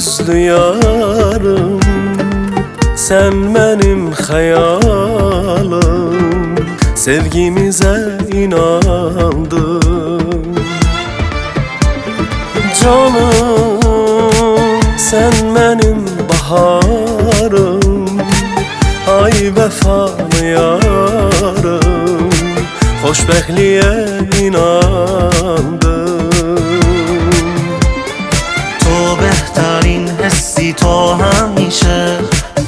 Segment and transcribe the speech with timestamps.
[0.00, 1.80] öldü yarım
[2.96, 5.80] Sen benim hayalim
[6.94, 9.80] Sevgimize inandım.
[12.82, 13.80] Canım
[14.96, 18.08] sen benim baharım.
[19.22, 22.30] Ay vefalı yarım
[23.04, 23.92] Xoşbəxtliyə
[24.44, 25.80] inandım.
[28.90, 29.69] تو
[30.50, 32.18] حسی تا همیشه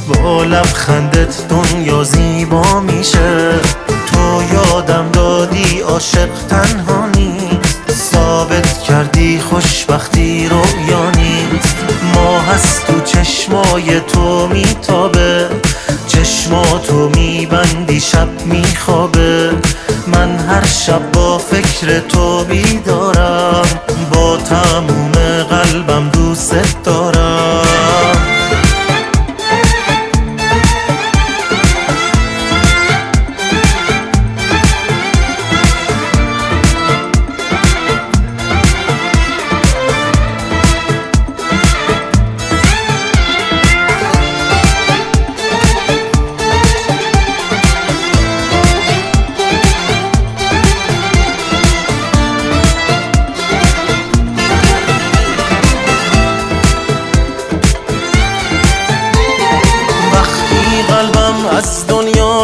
[0.08, 3.50] با لبخندت دنیا زیبا میشه.
[3.88, 11.76] تو یادم دادی عاشق تنها نیست ثابت کردی خوشبختی رویا نیست
[12.14, 15.48] ما هست تو چشمای تو میتابه.
[16.06, 19.50] چشماتو میبندی شب میخوابه.
[20.06, 23.62] من هر شب با فکر تو بیدارم.
[24.14, 25.12] با تموم
[25.50, 27.01] قلبم دوست دارم.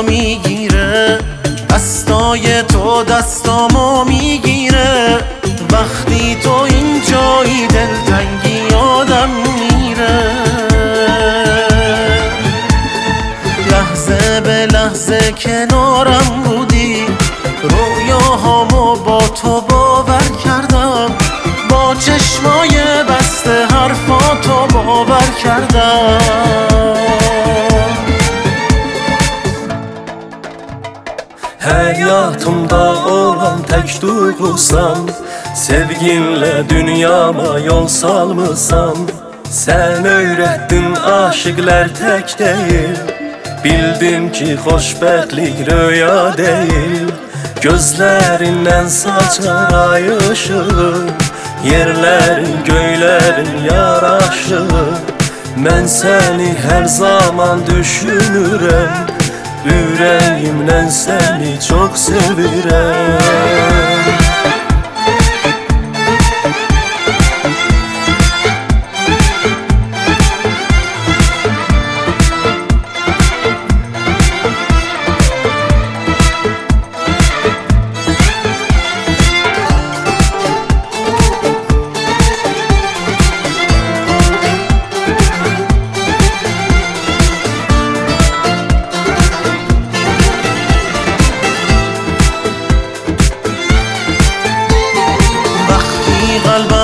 [0.03, 1.19] می‌گیره.
[1.71, 5.19] دستای تو دستامو می‌گیره.
[5.73, 10.21] وقتی تو اینجایی دلتنگی یادم میره.
[13.71, 17.07] لحظه به لحظه کنارم بودی.
[17.63, 21.11] رویاهامو با تو باور کردم.
[21.71, 26.68] با چشمای بسته حرفاتو باور کردم.
[32.09, 35.11] Həyatımda olan tək duyğusan
[35.53, 39.03] Sevginlə dünyama yol salmısan
[39.53, 42.97] Sən öyrətdin aşıqlər tək deyil
[43.65, 47.13] Bildim ki xoşbəxtlik röya deyil
[47.61, 50.89] Gözlərindən saçar ay ışığı
[51.69, 54.89] Yerlərin, göylərin yaraşığı
[55.61, 59.18] Mən səni hər zaman düşünürəm
[59.65, 63.19] Yüreğimden seni çok sevirem.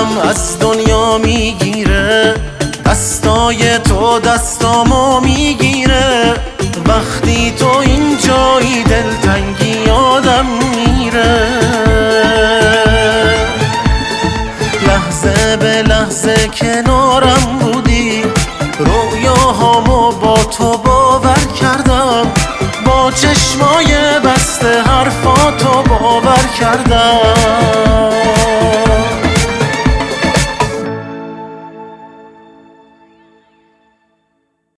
[0.04, 2.34] قلبم از دنیا می‌گیره.
[2.87, 6.34] دستای تو دستامو می‌گیره.
[6.87, 11.47] وقتی تو اینجایی دلتنگی یادم میره.
[14.87, 18.22] لحظه به لحظه کنارم بودی.
[18.78, 22.26] رویاهامو با تو باور کردم.
[22.86, 28.14] با چشمای بسته حرفاتو باور کردم.